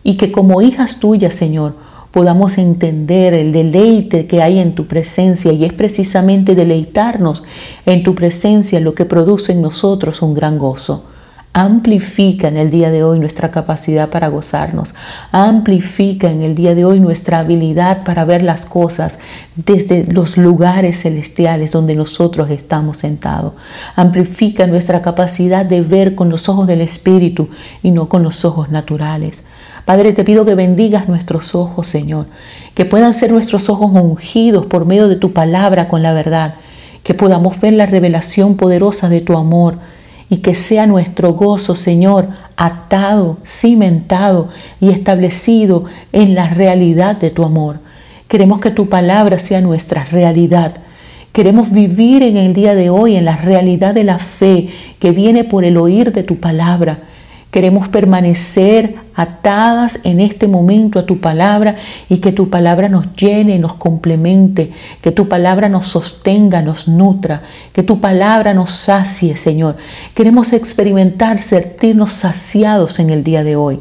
y 0.06 0.16
que 0.16 0.30
como 0.30 0.62
hijas 0.62 1.00
tuyas, 1.00 1.34
Señor, 1.34 1.74
podamos 2.12 2.58
entender 2.58 3.34
el 3.34 3.50
deleite 3.50 4.28
que 4.28 4.40
hay 4.40 4.60
en 4.60 4.76
tu 4.76 4.86
presencia 4.86 5.50
y 5.50 5.64
es 5.64 5.72
precisamente 5.72 6.54
deleitarnos 6.54 7.42
en 7.86 8.04
tu 8.04 8.14
presencia 8.14 8.78
lo 8.78 8.94
que 8.94 9.04
produce 9.04 9.50
en 9.50 9.62
nosotros 9.62 10.22
un 10.22 10.34
gran 10.34 10.58
gozo. 10.58 11.02
Amplifica 11.52 12.46
en 12.46 12.56
el 12.56 12.70
día 12.70 12.92
de 12.92 13.02
hoy 13.02 13.18
nuestra 13.18 13.50
capacidad 13.50 14.08
para 14.08 14.28
gozarnos. 14.28 14.94
Amplifica 15.32 16.30
en 16.30 16.42
el 16.42 16.54
día 16.54 16.76
de 16.76 16.84
hoy 16.84 17.00
nuestra 17.00 17.40
habilidad 17.40 18.04
para 18.04 18.24
ver 18.24 18.42
las 18.42 18.64
cosas 18.64 19.18
desde 19.56 20.04
los 20.04 20.36
lugares 20.36 21.02
celestiales 21.02 21.72
donde 21.72 21.96
nosotros 21.96 22.48
estamos 22.50 22.98
sentados. 22.98 23.54
Amplifica 23.96 24.68
nuestra 24.68 25.02
capacidad 25.02 25.66
de 25.66 25.80
ver 25.80 26.14
con 26.14 26.28
los 26.28 26.48
ojos 26.48 26.68
del 26.68 26.80
Espíritu 26.80 27.48
y 27.82 27.90
no 27.90 28.08
con 28.08 28.22
los 28.22 28.44
ojos 28.44 28.70
naturales. 28.70 29.42
Padre, 29.86 30.12
te 30.12 30.24
pido 30.24 30.44
que 30.44 30.56
bendigas 30.56 31.08
nuestros 31.08 31.54
ojos, 31.54 31.86
Señor, 31.86 32.26
que 32.74 32.84
puedan 32.84 33.14
ser 33.14 33.30
nuestros 33.30 33.70
ojos 33.70 33.92
ungidos 33.92 34.66
por 34.66 34.84
medio 34.84 35.06
de 35.06 35.14
tu 35.14 35.32
palabra 35.32 35.86
con 35.86 36.02
la 36.02 36.12
verdad, 36.12 36.54
que 37.04 37.14
podamos 37.14 37.60
ver 37.60 37.74
la 37.74 37.86
revelación 37.86 38.56
poderosa 38.56 39.08
de 39.08 39.20
tu 39.20 39.38
amor 39.38 39.76
y 40.28 40.38
que 40.38 40.56
sea 40.56 40.88
nuestro 40.88 41.34
gozo, 41.34 41.76
Señor, 41.76 42.26
atado, 42.56 43.38
cimentado 43.46 44.48
y 44.80 44.90
establecido 44.90 45.84
en 46.12 46.34
la 46.34 46.48
realidad 46.48 47.14
de 47.14 47.30
tu 47.30 47.44
amor. 47.44 47.78
Queremos 48.26 48.60
que 48.60 48.72
tu 48.72 48.88
palabra 48.88 49.38
sea 49.38 49.60
nuestra 49.60 50.02
realidad. 50.02 50.78
Queremos 51.30 51.70
vivir 51.70 52.24
en 52.24 52.36
el 52.36 52.54
día 52.54 52.74
de 52.74 52.90
hoy 52.90 53.14
en 53.14 53.24
la 53.24 53.36
realidad 53.36 53.94
de 53.94 54.02
la 54.02 54.18
fe 54.18 54.68
que 54.98 55.12
viene 55.12 55.44
por 55.44 55.64
el 55.64 55.76
oír 55.76 56.12
de 56.12 56.24
tu 56.24 56.40
palabra 56.40 56.98
Queremos 57.56 57.88
permanecer 57.88 58.96
atadas 59.16 60.00
en 60.04 60.20
este 60.20 60.46
momento 60.46 60.98
a 60.98 61.06
tu 61.06 61.18
palabra 61.18 61.76
y 62.08 62.18
que 62.18 62.32
tu 62.32 62.50
palabra 62.50 62.88
nos 62.88 63.14
llene, 63.14 63.58
nos 63.58 63.74
complemente, 63.74 64.72
que 65.00 65.10
tu 65.10 65.26
palabra 65.28 65.68
nos 65.68 65.88
sostenga, 65.88 66.62
nos 66.62 66.86
nutra, 66.86 67.42
que 67.72 67.82
tu 67.82 68.00
palabra 68.00 68.52
nos 68.52 68.72
sacie, 68.72 69.36
Señor. 69.36 69.76
Queremos 70.14 70.52
experimentar, 70.52 71.40
sentirnos 71.40 72.12
saciados 72.12 72.98
en 72.98 73.10
el 73.10 73.24
día 73.24 73.42
de 73.42 73.56
hoy. 73.56 73.80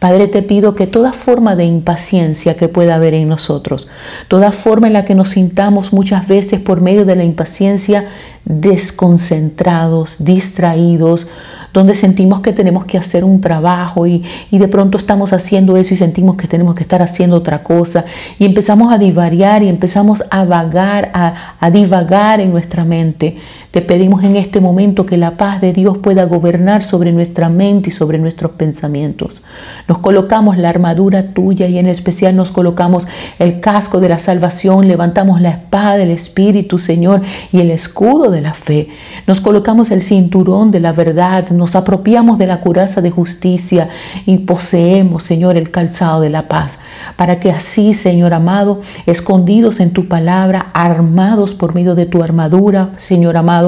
Padre, 0.00 0.28
te 0.28 0.40
pido 0.40 0.74
que 0.74 0.86
toda 0.86 1.12
forma 1.12 1.56
de 1.56 1.66
impaciencia 1.66 2.56
que 2.56 2.68
pueda 2.68 2.94
haber 2.94 3.12
en 3.12 3.28
nosotros, 3.28 3.86
toda 4.28 4.50
forma 4.50 4.86
en 4.86 4.94
la 4.94 5.04
que 5.04 5.14
nos 5.14 5.28
sintamos 5.28 5.92
muchas 5.92 6.26
veces 6.26 6.58
por 6.58 6.80
medio 6.80 7.04
de 7.04 7.16
la 7.16 7.24
impaciencia 7.24 8.08
desconcentrados, 8.46 10.24
distraídos, 10.24 11.28
donde 11.72 11.94
sentimos 11.94 12.40
que 12.40 12.52
tenemos 12.52 12.84
que 12.84 12.98
hacer 12.98 13.24
un 13.24 13.40
trabajo 13.40 14.06
y, 14.06 14.22
de 14.50 14.68
pronto 14.68 14.98
estamos 14.98 15.32
haciendo 15.32 15.76
eso 15.76 15.94
y 15.94 15.96
sentimos 15.96 16.36
que 16.36 16.46
tenemos 16.46 16.74
que 16.74 16.82
estar 16.82 17.02
haciendo 17.02 17.36
otra 17.36 17.62
cosa 17.62 18.04
y 18.38 18.44
empezamos 18.44 18.92
a 18.92 18.98
divariar 18.98 19.62
y 19.62 19.68
empezamos 19.68 20.22
a 20.30 20.44
vagar, 20.44 21.10
a, 21.14 21.56
a 21.58 21.70
divagar 21.70 22.40
en 22.40 22.50
nuestra 22.50 22.84
mente. 22.84 23.36
Te 23.70 23.82
pedimos 23.82 24.24
en 24.24 24.34
este 24.34 24.60
momento 24.60 25.06
que 25.06 25.16
la 25.16 25.36
paz 25.36 25.60
de 25.60 25.72
Dios 25.72 25.98
pueda 25.98 26.24
gobernar 26.24 26.82
sobre 26.82 27.12
nuestra 27.12 27.48
mente 27.48 27.90
y 27.90 27.92
sobre 27.92 28.18
nuestros 28.18 28.50
pensamientos. 28.52 29.44
Nos 29.86 29.98
colocamos 29.98 30.58
la 30.58 30.70
armadura 30.70 31.32
tuya 31.34 31.68
y 31.68 31.78
en 31.78 31.86
especial 31.86 32.34
nos 32.34 32.50
colocamos 32.50 33.06
el 33.38 33.60
casco 33.60 34.00
de 34.00 34.08
la 34.08 34.18
salvación, 34.18 34.88
levantamos 34.88 35.40
la 35.40 35.50
espada 35.50 35.98
del 35.98 36.10
Espíritu, 36.10 36.80
Señor, 36.80 37.22
y 37.52 37.60
el 37.60 37.70
escudo 37.70 38.32
de 38.32 38.40
la 38.40 38.54
fe. 38.54 38.88
Nos 39.28 39.40
colocamos 39.40 39.92
el 39.92 40.02
cinturón 40.02 40.72
de 40.72 40.80
la 40.80 40.92
verdad, 40.92 41.50
nos 41.50 41.76
apropiamos 41.76 42.38
de 42.38 42.48
la 42.48 42.58
curaza 42.58 43.00
de 43.00 43.12
justicia 43.12 43.88
y 44.26 44.38
poseemos, 44.38 45.22
Señor, 45.22 45.56
el 45.56 45.70
calzado 45.70 46.22
de 46.22 46.30
la 46.30 46.48
paz, 46.48 46.80
para 47.14 47.38
que 47.38 47.52
así, 47.52 47.94
Señor 47.94 48.34
amado, 48.34 48.80
escondidos 49.06 49.78
en 49.78 49.92
tu 49.92 50.08
palabra, 50.08 50.70
armados 50.74 51.54
por 51.54 51.72
medio 51.72 51.94
de 51.94 52.06
tu 52.06 52.24
armadura, 52.24 52.90
Señor 52.98 53.36
amado, 53.36 53.59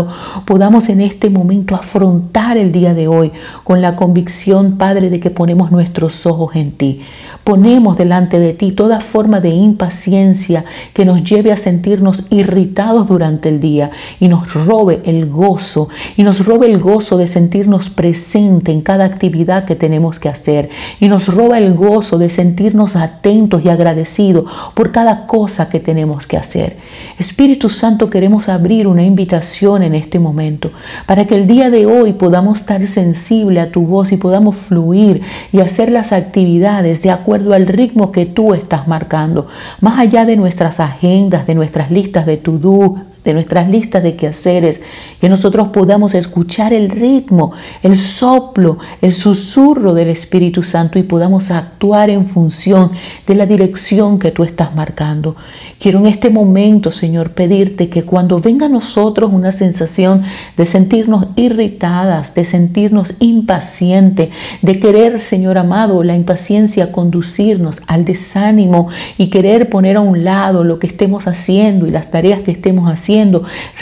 podamos 0.44 0.88
en 0.88 1.00
este 1.00 1.30
momento 1.30 1.74
afrontar 1.74 2.56
el 2.56 2.72
día 2.72 2.94
de 2.94 3.08
hoy 3.08 3.32
con 3.64 3.80
la 3.80 3.96
convicción, 3.96 4.78
Padre, 4.78 5.10
de 5.10 5.20
que 5.20 5.30
ponemos 5.30 5.70
nuestros 5.70 6.26
ojos 6.26 6.56
en 6.56 6.72
ti. 6.72 7.00
Ponemos 7.44 7.98
delante 7.98 8.38
de 8.38 8.52
ti 8.52 8.72
toda 8.72 9.00
forma 9.00 9.40
de 9.40 9.50
impaciencia 9.50 10.64
que 10.94 11.04
nos 11.04 11.24
lleve 11.24 11.52
a 11.52 11.56
sentirnos 11.56 12.24
irritados 12.30 13.08
durante 13.08 13.48
el 13.48 13.60
día 13.60 13.90
y 14.20 14.28
nos 14.28 14.52
robe 14.54 15.00
el 15.04 15.26
gozo 15.26 15.88
y 16.16 16.22
nos 16.22 16.44
robe 16.46 16.70
el 16.70 16.78
gozo 16.78 17.18
de 17.18 17.26
sentirnos 17.26 17.90
presente 17.90 18.72
en 18.72 18.80
cada 18.80 19.04
actividad 19.04 19.64
que 19.64 19.74
tenemos 19.74 20.18
que 20.18 20.28
hacer 20.28 20.70
y 21.00 21.08
nos 21.08 21.32
roba 21.32 21.58
el 21.58 21.74
gozo 21.74 22.18
de 22.18 22.30
sentirnos 22.30 22.96
atentos 22.96 23.64
y 23.64 23.68
agradecidos 23.68 24.44
por 24.74 24.92
cada 24.92 25.26
cosa 25.26 25.68
que 25.68 25.80
tenemos 25.80 26.26
que 26.26 26.36
hacer. 26.36 26.76
Espíritu 27.18 27.68
Santo, 27.68 28.10
queremos 28.10 28.48
abrir 28.48 28.86
una 28.86 29.02
invitación 29.02 29.81
en 29.82 29.94
este 29.94 30.18
momento 30.18 30.70
para 31.06 31.26
que 31.26 31.34
el 31.34 31.46
día 31.46 31.70
de 31.70 31.86
hoy 31.86 32.12
podamos 32.14 32.60
estar 32.60 32.86
sensible 32.86 33.60
a 33.60 33.70
tu 33.70 33.86
voz 33.86 34.12
y 34.12 34.16
podamos 34.16 34.56
fluir 34.56 35.22
y 35.52 35.60
hacer 35.60 35.90
las 35.90 36.12
actividades 36.12 37.02
de 37.02 37.10
acuerdo 37.10 37.54
al 37.54 37.66
ritmo 37.66 38.12
que 38.12 38.26
tú 38.26 38.54
estás 38.54 38.88
marcando, 38.88 39.48
más 39.80 39.98
allá 39.98 40.24
de 40.24 40.36
nuestras 40.36 40.80
agendas, 40.80 41.46
de 41.46 41.54
nuestras 41.54 41.90
listas 41.90 42.26
de 42.26 42.36
to-do, 42.36 42.96
de 43.24 43.34
nuestras 43.34 43.68
listas 43.68 44.02
de 44.02 44.16
quehaceres, 44.16 44.82
que 45.20 45.28
nosotros 45.28 45.68
podamos 45.68 46.14
escuchar 46.14 46.72
el 46.72 46.90
ritmo, 46.90 47.52
el 47.82 47.98
soplo, 47.98 48.78
el 49.00 49.14
susurro 49.14 49.94
del 49.94 50.08
Espíritu 50.08 50.62
Santo 50.62 50.98
y 50.98 51.04
podamos 51.04 51.50
actuar 51.50 52.10
en 52.10 52.26
función 52.26 52.92
de 53.26 53.34
la 53.34 53.46
dirección 53.46 54.18
que 54.18 54.30
tú 54.30 54.42
estás 54.42 54.74
marcando. 54.74 55.36
Quiero 55.78 56.00
en 56.00 56.06
este 56.06 56.30
momento, 56.30 56.92
Señor, 56.92 57.30
pedirte 57.30 57.88
que 57.88 58.04
cuando 58.04 58.40
venga 58.40 58.66
a 58.66 58.68
nosotros 58.68 59.32
una 59.32 59.52
sensación 59.52 60.22
de 60.56 60.66
sentirnos 60.66 61.28
irritadas, 61.36 62.34
de 62.34 62.44
sentirnos 62.44 63.14
impacientes, 63.20 64.30
de 64.62 64.80
querer, 64.80 65.20
Señor 65.20 65.58
amado, 65.58 66.02
la 66.02 66.16
impaciencia 66.16 66.92
conducirnos 66.92 67.80
al 67.86 68.04
desánimo 68.04 68.88
y 69.18 69.28
querer 69.28 69.68
poner 69.68 69.96
a 69.96 70.00
un 70.00 70.24
lado 70.24 70.64
lo 70.64 70.78
que 70.78 70.86
estemos 70.86 71.26
haciendo 71.26 71.86
y 71.86 71.90
las 71.90 72.10
tareas 72.10 72.40
que 72.40 72.52
estemos 72.52 72.90
haciendo, 72.90 73.11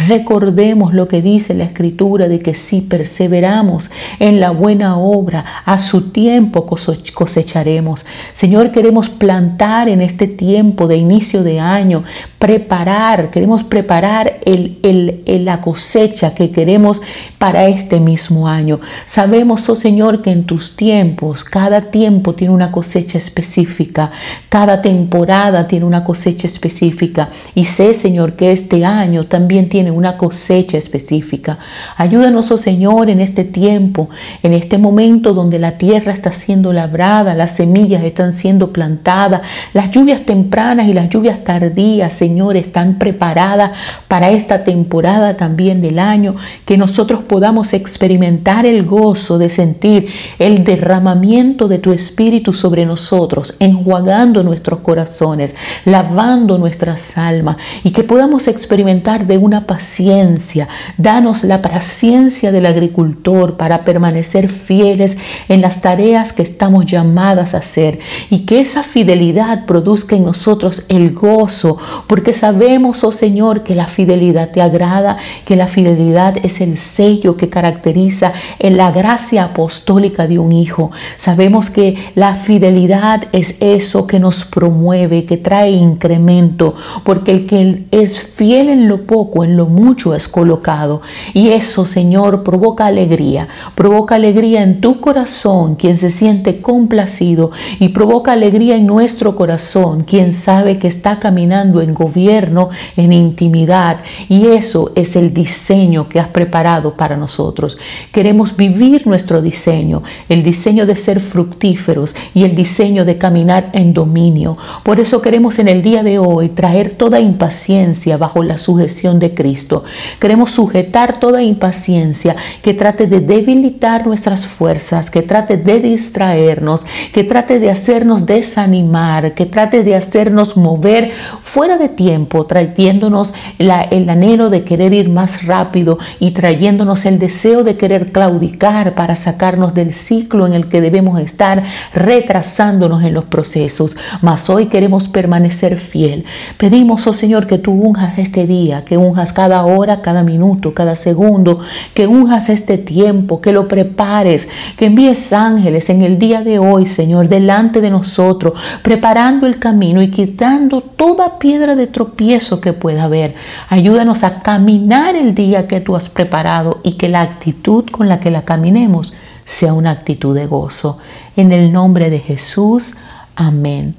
recordemos 0.08 0.94
lo 0.94 1.08
que 1.08 1.22
dice 1.22 1.54
la 1.54 1.64
escritura 1.64 2.28
de 2.28 2.40
que 2.40 2.54
si 2.54 2.80
perseveramos 2.80 3.90
en 4.18 4.40
la 4.40 4.50
buena 4.50 4.96
obra, 4.96 5.44
a 5.64 5.78
su 5.78 6.10
tiempo 6.10 6.66
cosecharemos. 6.66 8.06
Señor, 8.34 8.72
queremos 8.72 9.08
plantar 9.08 9.88
en 9.88 10.00
este 10.00 10.26
tiempo 10.26 10.87
de 10.87 10.96
inicio 10.96 11.42
de 11.42 11.60
año, 11.60 12.04
preparar, 12.38 13.30
queremos 13.30 13.62
preparar 13.62 14.40
el, 14.44 15.22
la 15.44 15.60
cosecha 15.60 16.34
que 16.34 16.50
queremos 16.50 17.02
para 17.38 17.68
este 17.68 18.00
mismo 18.00 18.49
año. 18.49 18.80
Sabemos, 19.06 19.68
oh 19.68 19.76
Señor, 19.76 20.22
que 20.22 20.30
en 20.30 20.44
tus 20.44 20.76
tiempos, 20.76 21.44
cada 21.44 21.90
tiempo 21.90 22.34
tiene 22.34 22.54
una 22.54 22.72
cosecha 22.72 23.18
específica, 23.18 24.10
cada 24.49 24.80
temporada 24.82 25.68
tiene 25.68 25.84
una 25.84 26.04
cosecha 26.04 26.46
específica. 26.46 27.30
Y 27.54 27.64
sé, 27.66 27.94
Señor, 27.94 28.32
que 28.32 28.52
este 28.52 28.84
año 28.84 29.19
también 29.26 29.68
tiene 29.68 29.90
una 29.90 30.16
cosecha 30.16 30.78
específica. 30.78 31.58
Ayúdanos, 31.96 32.50
oh 32.50 32.58
Señor, 32.58 33.10
en 33.10 33.20
este 33.20 33.44
tiempo, 33.44 34.08
en 34.42 34.54
este 34.54 34.78
momento 34.78 35.34
donde 35.34 35.58
la 35.58 35.78
tierra 35.78 36.12
está 36.12 36.32
siendo 36.32 36.72
labrada, 36.72 37.34
las 37.34 37.56
semillas 37.56 38.04
están 38.04 38.32
siendo 38.32 38.72
plantadas, 38.72 39.42
las 39.74 39.90
lluvias 39.90 40.22
tempranas 40.22 40.88
y 40.88 40.92
las 40.92 41.08
lluvias 41.08 41.44
tardías, 41.44 42.14
Señor, 42.14 42.56
están 42.56 42.98
preparadas 42.98 43.72
para 44.08 44.30
esta 44.30 44.64
temporada 44.64 45.34
también 45.36 45.82
del 45.82 45.98
año, 45.98 46.36
que 46.64 46.76
nosotros 46.76 47.20
podamos 47.26 47.72
experimentar 47.72 48.66
el 48.66 48.84
gozo 48.84 49.38
de 49.38 49.50
sentir 49.50 50.08
el 50.38 50.64
derramamiento 50.64 51.68
de 51.68 51.78
tu 51.78 51.92
Espíritu 51.92 52.52
sobre 52.52 52.86
nosotros, 52.86 53.56
enjuagando 53.58 54.42
nuestros 54.42 54.80
corazones, 54.80 55.54
lavando 55.84 56.58
nuestras 56.58 57.16
almas 57.18 57.56
y 57.82 57.90
que 57.90 58.04
podamos 58.04 58.48
experimentar 58.48 59.09
de 59.18 59.38
una 59.38 59.66
paciencia. 59.66 60.68
Danos 60.96 61.44
la 61.44 61.62
paciencia 61.62 62.52
del 62.52 62.66
agricultor 62.66 63.56
para 63.56 63.84
permanecer 63.84 64.48
fieles 64.48 65.18
en 65.48 65.60
las 65.60 65.82
tareas 65.82 66.32
que 66.32 66.42
estamos 66.42 66.86
llamadas 66.86 67.54
a 67.54 67.58
hacer 67.58 67.98
y 68.30 68.40
que 68.40 68.60
esa 68.60 68.82
fidelidad 68.82 69.66
produzca 69.66 70.16
en 70.16 70.24
nosotros 70.24 70.84
el 70.88 71.12
gozo, 71.12 71.78
porque 72.06 72.34
sabemos, 72.34 73.02
oh 73.04 73.12
Señor, 73.12 73.62
que 73.62 73.74
la 73.74 73.86
fidelidad 73.86 74.52
te 74.52 74.62
agrada, 74.62 75.18
que 75.44 75.56
la 75.56 75.66
fidelidad 75.66 76.36
es 76.44 76.60
el 76.60 76.78
sello 76.78 77.36
que 77.36 77.48
caracteriza 77.48 78.32
en 78.58 78.76
la 78.76 78.92
gracia 78.92 79.44
apostólica 79.44 80.26
de 80.26 80.38
un 80.38 80.52
hijo. 80.52 80.90
Sabemos 81.18 81.70
que 81.70 81.96
la 82.14 82.36
fidelidad 82.36 83.24
es 83.32 83.56
eso 83.60 84.06
que 84.06 84.20
nos 84.20 84.44
promueve, 84.44 85.24
que 85.24 85.36
trae 85.36 85.70
incremento, 85.70 86.74
porque 87.04 87.32
el 87.32 87.46
que 87.46 87.84
es 87.90 88.20
fiel 88.20 88.68
en 88.68 88.88
lo 88.88 89.00
poco, 89.00 89.45
en 89.45 89.57
lo 89.57 89.66
mucho 89.66 90.14
es 90.14 90.28
colocado. 90.28 91.02
Y 91.35 91.49
eso, 91.49 91.87
Señor, 91.87 92.42
provoca 92.42 92.87
alegría, 92.87 93.49
provoca 93.75 94.14
alegría 94.14 94.62
en 94.62 94.80
tu 94.80 95.00
corazón, 95.00 95.75
quien 95.75 95.99
se 95.99 96.11
siente 96.11 96.61
complacido, 96.61 97.50
y 97.78 97.88
provoca 97.88 98.33
alegría 98.33 98.76
en 98.76 98.87
nuestro 98.87 99.35
corazón, 99.37 100.04
quien 100.04 100.33
sabe 100.33 100.78
que 100.78 100.88
está 100.88 101.19
caminando 101.19 101.80
en 101.80 101.95
gobierno, 101.95 102.71
en 102.97 103.12
intimidad. 103.12 103.99
Y 104.28 104.47
eso 104.47 104.92
es 104.95 105.16
el 105.16 105.33
diseño 105.33 106.09
que 106.09 106.21
has 106.21 106.28
preparado 106.28 106.95
para 106.95 107.16
nosotros. 107.16 107.78
Queremos 108.12 108.57
vivir 108.57 109.07
nuestro 109.07 109.42
diseño, 109.42 110.02
el 110.28 110.42
diseño 110.42 110.87
de 110.87 110.97
ser 110.97 111.21
fructíferos 111.21 112.14
y 112.35 112.45
el 112.45 112.54
diseño 112.54 113.04
de 113.04 113.19
caminar 113.19 113.71
en 113.73 113.92
dominio. 113.92 114.57
Por 114.83 115.00
eso 115.00 115.21
queremos 115.21 115.59
en 115.59 115.69
el 115.69 115.83
día 115.83 116.02
de 116.02 116.19
hoy 116.19 116.50
traer 116.50 116.92
toda 116.92 117.21
impaciencia 117.21 118.16
bajo 118.16 118.42
la 118.42 118.59
sujeción 118.59 118.89
de 118.90 119.35
Cristo. 119.35 119.85
Queremos 120.20 120.50
sujetar 120.50 121.20
toda 121.20 121.42
impaciencia 121.42 122.35
que 122.61 122.75
trate 122.75 123.06
de 123.06 123.20
debilitar 123.20 124.06
nuestras 124.06 124.47
fuerzas, 124.47 125.11
que 125.11 125.23
trate 125.23 125.56
de 125.56 125.78
distraernos, 125.80 126.85
que 127.12 127.23
trate 127.23 127.61
de 127.61 127.70
hacernos 127.70 128.26
desanimar, 128.26 129.35
que 129.35 129.47
trate 129.47 129.85
de 129.85 129.94
hacernos 129.94 130.56
mover 130.56 131.12
fuera 131.40 131.78
de 131.78 131.88
tiempo, 131.88 132.47
trayéndonos 132.47 133.32
el 133.59 133.70
anhelo 133.70 134.50
de 134.50 134.64
querer 134.64 134.92
ir 134.92 135.09
más 135.09 135.47
rápido 135.47 135.99
y 136.18 136.32
trayéndonos 136.32 137.06
el 137.06 137.18
deseo 137.18 137.62
de 137.62 137.76
querer 137.76 138.11
claudicar 138.11 138.94
para 138.94 139.14
sacarnos 139.14 139.73
del 139.73 139.92
ciclo 139.92 140.47
en 140.47 140.54
el 140.54 140.68
que 140.68 140.80
debemos 140.80 141.20
estar, 141.20 141.62
retrasándonos 141.94 143.04
en 143.04 143.14
los 143.14 143.25
procesos. 143.25 143.97
Mas 144.20 144.50
hoy 144.50 144.66
queremos 144.66 145.09
permanecer 145.09 145.78
fiel. 145.78 146.25
Pedimos, 146.56 147.06
oh 147.06 147.12
Señor, 147.12 147.47
que 147.47 147.59
tú 147.59 147.73
unjas 147.73 148.18
este 148.18 148.47
día, 148.47 148.79
que 148.84 148.96
unjas 148.96 149.32
cada 149.32 149.64
hora, 149.64 150.02
cada 150.02 150.22
minuto, 150.22 150.75
cada 150.75 150.96
segundo, 150.96 151.60
que 151.94 152.06
unjas 152.06 152.49
este 152.49 152.78
tiempo, 152.78 153.40
que 153.40 153.52
lo 153.52 153.68
prepares, 153.68 154.49
que 154.76 154.87
envíes 154.87 155.32
ángeles 155.32 155.90
en 155.90 156.02
el 156.02 156.18
día 156.18 156.42
de 156.42 156.58
hoy, 156.58 156.87
Señor, 156.87 157.28
delante 157.28 157.80
de 157.80 157.90
nosotros, 157.90 158.54
preparando 158.82 159.46
el 159.46 159.58
camino 159.58 160.02
y 160.02 160.10
quitando 160.10 160.80
toda 160.80 161.38
piedra 161.38 161.75
de 161.76 161.87
tropiezo 161.87 162.60
que 162.60 162.72
pueda 162.72 163.04
haber. 163.04 163.34
Ayúdanos 163.68 164.25
a 164.25 164.40
caminar 164.42 165.16
el 165.16 165.34
día 165.34 165.68
que 165.68 165.80
tú 165.80 165.96
has 165.96 166.08
preparado 166.08 166.80
y 166.82 166.92
que 166.92 167.08
la 167.08 167.22
actitud 167.22 167.87
con 167.90 168.08
la 168.08 168.20
que 168.20 168.30
la 168.30 168.42
caminemos 168.42 169.12
sea 169.44 169.72
una 169.72 169.90
actitud 169.90 170.34
de 170.34 170.46
gozo. 170.46 170.99
En 171.37 171.52
el 171.52 171.72
nombre 171.72 172.10
de 172.10 172.20
Jesús, 172.20 172.94
amén. 173.34 173.96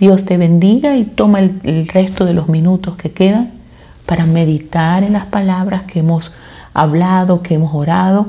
Dios 0.00 0.24
te 0.24 0.38
bendiga 0.38 0.96
y 0.96 1.04
toma 1.04 1.40
el, 1.40 1.86
resto 1.86 2.24
de 2.24 2.32
los 2.32 2.48
minutos 2.48 2.96
que 2.96 3.12
quedan 3.12 3.52
para 4.06 4.24
meditar 4.24 5.04
en 5.04 5.12
las 5.12 5.26
palabras 5.26 5.82
que 5.82 5.98
hemos 5.98 6.32
hablado, 6.72 7.42
que 7.42 7.56
hemos 7.56 7.74
orado. 7.74 8.28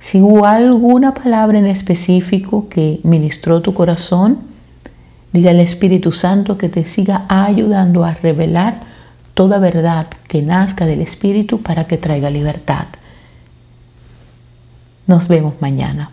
Si 0.00 0.22
hubo 0.22 0.46
alguna 0.46 1.12
palabra 1.12 1.58
en 1.58 1.66
específico 1.66 2.70
que 2.70 3.00
ministró 3.04 3.60
tu 3.60 3.74
corazón, 3.74 4.38
diga 5.30 5.50
al 5.50 5.60
Espíritu 5.60 6.10
Santo 6.10 6.56
que 6.56 6.70
te 6.70 6.86
siga 6.86 7.26
ayudando 7.28 8.02
a 8.02 8.14
revelar 8.14 8.80
toda 9.34 9.58
verdad 9.58 10.06
que 10.26 10.40
nazca 10.40 10.86
del 10.86 11.02
Espíritu 11.02 11.60
para 11.60 11.84
que 11.84 11.98
traiga 11.98 12.30
libertad. 12.30 12.86
Nos 15.06 15.28
vemos 15.28 15.52
mañana. 15.60 16.10